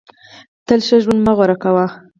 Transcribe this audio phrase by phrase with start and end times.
[0.67, 1.85] تل ښه ژوند مه غوره کوه.